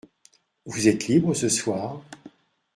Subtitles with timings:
[0.65, 2.01] Vous êtes libre ce soir?